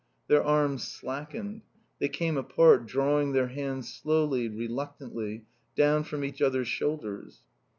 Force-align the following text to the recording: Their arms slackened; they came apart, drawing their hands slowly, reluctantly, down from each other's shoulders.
Their 0.29 0.43
arms 0.43 0.81
slackened; 0.87 1.61
they 1.99 2.09
came 2.09 2.35
apart, 2.35 2.87
drawing 2.87 3.33
their 3.33 3.49
hands 3.49 3.93
slowly, 3.93 4.49
reluctantly, 4.49 5.45
down 5.75 6.05
from 6.05 6.23
each 6.23 6.41
other's 6.41 6.67
shoulders. 6.69 7.43